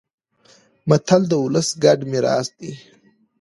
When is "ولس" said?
1.43-1.69